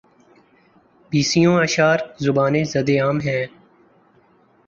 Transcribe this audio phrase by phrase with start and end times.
[1.11, 3.43] بیسیوں اشعار زبانِ زدِ عام ہیں